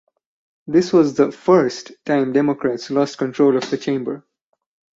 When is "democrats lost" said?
2.33-3.19